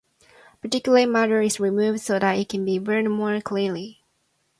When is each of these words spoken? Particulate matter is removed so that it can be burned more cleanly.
Particulate 0.63 1.11
matter 1.11 1.41
is 1.41 1.59
removed 1.59 1.99
so 1.99 2.17
that 2.17 2.39
it 2.39 2.49
can 2.49 2.65
be 2.65 2.79
burned 2.79 3.11
more 3.11 3.39
cleanly. 3.39 4.01